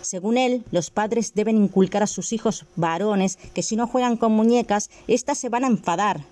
Según 0.00 0.38
él, 0.38 0.64
los 0.70 0.88
padres 0.90 1.34
deben 1.34 1.58
inculcar 1.58 2.02
a 2.02 2.06
sus 2.06 2.32
hijos 2.32 2.64
varones 2.76 3.36
que 3.52 3.62
si 3.62 3.76
no 3.76 3.86
juegan 3.86 4.16
con 4.16 4.32
muñecas, 4.32 4.88
éstas 5.06 5.36
se 5.36 5.50
van 5.50 5.64
a 5.64 5.68
enfadar, 5.68 6.24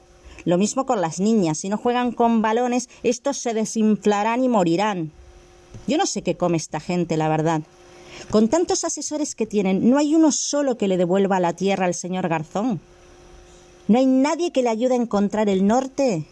lo 0.45 0.59
mismo 0.59 0.87
con 0.87 1.01
las 1.01 1.21
niñas. 1.21 1.59
Si 1.59 1.69
no 1.69 1.77
juegan 1.77 2.13
con 2.13 2.43
balones, 2.43 2.89
estos 3.03 3.39
se 3.39 3.55
desinflarán 3.55 4.45
y 4.45 4.49
morirán. 4.49 5.13
Yo 5.87 5.99
no 5.99 6.07
sé 6.07 6.23
qué 6.23 6.37
come 6.37 6.57
esta 6.57 6.81
gente, 6.81 7.17
la 7.17 7.29
verdad. 7.29 7.63
Con 8.31 8.49
tantos 8.49 8.85
asesores 8.85 9.35
que 9.35 9.47
tienen, 9.47 9.89
no 9.89 9.99
hay 9.99 10.15
uno 10.15 10.33
solo 10.33 10.77
que 10.77 10.89
le 10.89 10.97
devuelva 10.97 11.41
la 11.41 11.53
tierra 11.53 11.87
al 11.87 11.95
señor 11.95 12.29
Garzón. 12.29 12.81
No 13.87 13.99
hay 13.99 14.07
nadie 14.07 14.53
que 14.53 14.63
le 14.63 14.69
ayude 14.69 14.95
a 14.95 15.03
encontrar 15.03 15.49
el 15.49 15.67
norte 15.67 16.27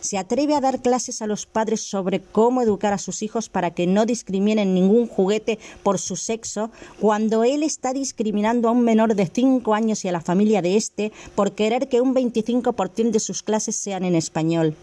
se 0.00 0.18
atreve 0.18 0.54
a 0.54 0.60
dar 0.60 0.80
clases 0.80 1.22
a 1.22 1.26
los 1.26 1.46
padres 1.46 1.80
sobre 1.80 2.20
cómo 2.20 2.62
educar 2.62 2.92
a 2.92 2.98
sus 2.98 3.22
hijos 3.22 3.48
para 3.48 3.72
que 3.72 3.86
no 3.86 4.06
discriminen 4.06 4.74
ningún 4.74 5.06
juguete 5.06 5.58
por 5.82 5.98
su 5.98 6.16
sexo, 6.16 6.70
cuando 7.00 7.44
él 7.44 7.62
está 7.62 7.92
discriminando 7.92 8.68
a 8.68 8.72
un 8.72 8.82
menor 8.82 9.14
de 9.14 9.26
cinco 9.26 9.74
años 9.74 10.04
y 10.04 10.08
a 10.08 10.12
la 10.12 10.20
familia 10.20 10.62
de 10.62 10.76
éste 10.76 11.12
por 11.34 11.52
querer 11.52 11.88
que 11.88 12.00
un 12.00 12.14
25% 12.14 13.10
de 13.10 13.20
sus 13.20 13.42
clases 13.42 13.76
sean 13.76 14.04
en 14.04 14.14
español. 14.14 14.74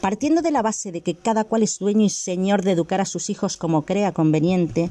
Partiendo 0.00 0.42
de 0.42 0.50
la 0.50 0.62
base 0.62 0.90
de 0.90 1.00
que 1.00 1.14
cada 1.14 1.44
cual 1.44 1.62
es 1.62 1.78
dueño 1.78 2.04
y 2.04 2.10
señor 2.10 2.62
de 2.62 2.72
educar 2.72 3.00
a 3.00 3.04
sus 3.04 3.30
hijos 3.30 3.56
como 3.56 3.82
crea 3.82 4.12
conveniente, 4.12 4.90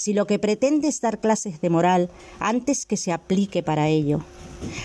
si 0.00 0.14
lo 0.14 0.26
que 0.26 0.38
pretende 0.38 0.88
es 0.88 1.02
dar 1.02 1.20
clases 1.20 1.60
de 1.60 1.68
moral, 1.68 2.08
antes 2.38 2.86
que 2.86 2.96
se 2.96 3.12
aplique 3.12 3.62
para 3.62 3.88
ello. 3.88 4.24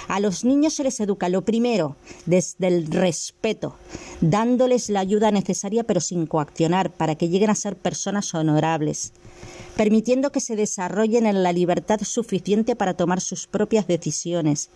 A 0.10 0.20
los 0.20 0.44
niños 0.44 0.74
se 0.74 0.84
les 0.84 1.00
educa 1.00 1.30
lo 1.30 1.44
primero, 1.44 1.96
desde 2.26 2.68
el 2.68 2.88
respeto, 2.88 3.78
dándoles 4.20 4.90
la 4.90 5.00
ayuda 5.00 5.32
necesaria 5.32 5.86
pero 5.86 6.02
sin 6.02 6.26
coaccionar 6.28 6.92
para 6.92 7.16
que 7.16 7.30
lleguen 7.30 7.50
a 7.50 7.56
ser 7.56 7.78
personas 7.78 8.34
honorables. 8.34 9.14
permitiendo 9.76 10.32
que 10.32 10.40
se 10.40 10.56
desarrollen 10.56 11.26
en 11.26 11.44
la 11.44 11.52
libertad 11.52 12.00
suficiente 12.02 12.78
para 12.78 12.94
tomar 12.94 13.20
sus 13.20 13.46
propias 13.46 13.88
decisiones. 13.88 14.70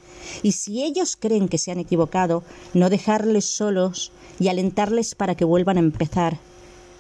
Y 0.44 0.52
si 0.52 0.84
ellos 0.84 1.16
creen 1.18 1.48
que 1.48 1.58
se 1.58 1.72
han 1.72 1.80
equivocado, 1.80 2.44
no 2.74 2.90
dejarles 2.90 3.46
solos 3.46 4.12
y 4.42 4.50
alentarles 4.50 5.16
para 5.16 5.36
que 5.36 5.46
vuelvan 5.46 5.78
a 5.78 5.80
empezar, 5.80 6.38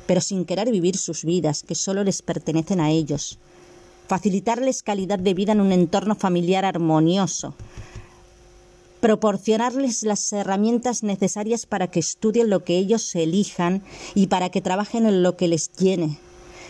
pero 0.10 0.22
sin 0.22 0.44
querer 0.44 0.72
vivir 0.72 0.98
sus 0.98 1.24
vidas, 1.24 1.62
que 1.62 1.75
solo 1.75 2.04
les 2.04 2.24
pertenecen 2.24 2.80
a 2.80 2.89
ellos. 2.89 3.38
Facilitarles 4.08 4.82
calidad 4.82 5.20
de 5.20 5.36
vida 5.36 5.51
en 5.51 5.62
un 5.62 5.72
entorno 5.72 6.16
familiar 6.16 6.66
armonioso, 6.66 7.54
proporcionarles 9.01 10.01
las 10.01 10.34
herramientas 10.34 11.04
necesarias 11.04 11.68
para 11.68 11.92
que 11.92 12.00
estudien 12.00 12.50
lo 12.50 12.63
que 12.63 12.80
ellos 12.80 13.13
elijan 13.13 13.84
y 14.16 14.25
para 14.25 14.50
que 14.50 14.62
trabajen 14.62 15.06
en 15.06 15.22
lo 15.22 15.38
que 15.38 15.48
les 15.48 15.72
llene, 15.74 16.18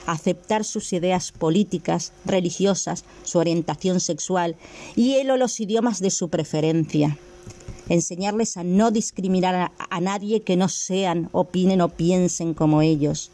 aceptar 0.06 0.66
sus 0.66 0.92
ideas 0.92 1.32
políticas, 1.32 2.12
religiosas, 2.26 3.06
su 3.24 3.40
orientación 3.40 4.02
sexual 4.02 4.58
y 4.98 5.14
él 5.14 5.32
o 5.32 5.38
los 5.38 5.62
idiomas 5.62 6.02
de 6.02 6.12
su 6.12 6.28
preferencia. 6.28 7.18
Enseñarles 7.90 8.56
a 8.56 8.64
no 8.64 8.92
discriminar 8.92 9.72
a, 9.78 10.00
nadie 10.00 10.42
que 10.42 10.56
no 10.56 10.70
sean, 10.70 11.30
opinen 11.32 11.82
o 11.82 11.90
piensen 11.90 12.54
como 12.54 12.82
ellos. 12.82 13.32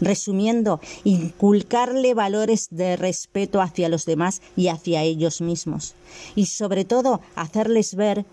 Resumiendo, 0.00 0.80
inculcarle 1.04 2.14
valores 2.14 2.68
de 2.70 2.96
respeto 2.96 3.60
hacia 3.60 3.88
los 3.88 4.04
demás 4.04 4.42
y 4.56 4.68
hacia 4.68 5.02
ellos 5.02 5.40
mismos. 5.40 5.94
Y 6.34 6.46
sobre 6.46 6.84
todo, 6.84 7.20
hacerles 7.34 7.94
ver 7.94 8.26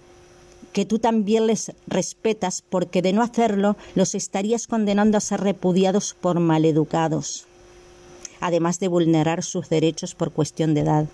que 0.74 0.86
tú 0.86 1.00
también 1.00 1.48
les 1.48 1.72
respetas 1.88 2.64
porque 2.68 3.02
de 3.02 3.14
no 3.14 3.22
hacerlo 3.22 3.76
los 3.96 4.16
estarías 4.16 4.68
condenando 4.68 5.18
a 5.18 5.22
ser 5.22 5.42
repudiados 5.42 6.16
por 6.20 6.40
maleducados, 6.40 7.46
además 8.40 8.80
de 8.80 8.88
vulnerar 8.88 9.44
sus 9.44 9.70
derechos 9.70 10.16
por 10.16 10.32
cuestión 10.32 10.74
de 10.74 10.82
edad. 10.82 11.08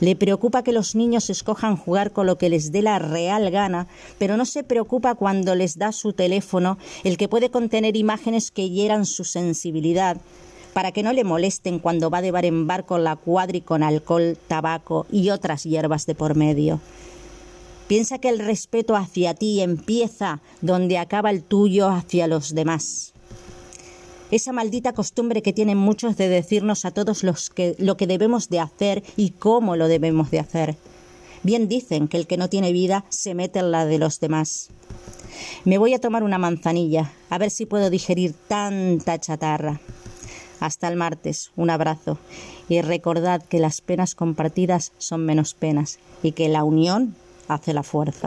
Le 0.00 0.14
preocupa 0.14 0.62
que 0.62 0.72
los 0.72 0.94
niños 0.94 1.30
escojan 1.30 1.76
jugar 1.76 2.12
con 2.12 2.26
lo 2.26 2.36
que 2.36 2.50
les 2.50 2.70
dé 2.70 2.82
la 2.82 2.98
real 2.98 3.50
gana, 3.50 3.86
pero 4.18 4.36
no 4.36 4.44
se 4.44 4.62
preocupa 4.62 5.14
cuando 5.14 5.54
les 5.54 5.78
da 5.78 5.90
su 5.92 6.12
teléfono, 6.12 6.76
el 7.02 7.16
que 7.16 7.28
puede 7.28 7.50
contener 7.50 7.96
imágenes 7.96 8.50
que 8.50 8.68
hieran 8.68 9.06
su 9.06 9.24
sensibilidad, 9.24 10.18
para 10.74 10.92
que 10.92 11.02
no 11.02 11.14
le 11.14 11.24
molesten 11.24 11.78
cuando 11.78 12.10
va 12.10 12.20
de 12.20 12.30
bar 12.30 12.44
en 12.44 12.66
bar 12.66 12.84
con 12.84 13.04
la 13.04 13.16
cuadri 13.16 13.62
con 13.62 13.82
alcohol, 13.82 14.36
tabaco 14.48 15.06
y 15.10 15.30
otras 15.30 15.64
hierbas 15.64 16.04
de 16.04 16.14
por 16.14 16.34
medio. 16.34 16.80
Piensa 17.88 18.18
que 18.18 18.28
el 18.28 18.40
respeto 18.40 18.96
hacia 18.96 19.32
ti 19.32 19.62
empieza 19.62 20.40
donde 20.60 20.98
acaba 20.98 21.30
el 21.30 21.42
tuyo 21.42 21.88
hacia 21.88 22.26
los 22.26 22.54
demás 22.54 23.14
esa 24.30 24.52
maldita 24.52 24.92
costumbre 24.92 25.42
que 25.42 25.52
tienen 25.52 25.78
muchos 25.78 26.16
de 26.16 26.28
decirnos 26.28 26.84
a 26.84 26.90
todos 26.90 27.22
los 27.22 27.50
que, 27.50 27.76
lo 27.78 27.96
que 27.96 28.06
debemos 28.06 28.48
de 28.48 28.60
hacer 28.60 29.02
y 29.16 29.30
cómo 29.30 29.76
lo 29.76 29.88
debemos 29.88 30.30
de 30.30 30.40
hacer. 30.40 30.76
Bien 31.42 31.68
dicen 31.68 32.08
que 32.08 32.16
el 32.16 32.26
que 32.26 32.36
no 32.36 32.48
tiene 32.48 32.72
vida 32.72 33.04
se 33.08 33.34
mete 33.34 33.60
en 33.60 33.70
la 33.70 33.86
de 33.86 33.98
los 33.98 34.18
demás. 34.18 34.70
Me 35.64 35.78
voy 35.78 35.94
a 35.94 36.00
tomar 36.00 36.22
una 36.22 36.38
manzanilla, 36.38 37.12
a 37.30 37.38
ver 37.38 37.50
si 37.50 37.66
puedo 37.66 37.90
digerir 37.90 38.34
tanta 38.48 39.18
chatarra. 39.18 39.80
Hasta 40.58 40.88
el 40.88 40.96
martes, 40.96 41.52
un 41.54 41.70
abrazo. 41.70 42.18
Y 42.68 42.80
recordad 42.80 43.42
que 43.42 43.60
las 43.60 43.80
penas 43.80 44.14
compartidas 44.14 44.92
son 44.98 45.24
menos 45.24 45.54
penas 45.54 45.98
y 46.22 46.32
que 46.32 46.48
la 46.48 46.64
unión 46.64 47.14
hace 47.46 47.74
la 47.74 47.82
fuerza. 47.82 48.26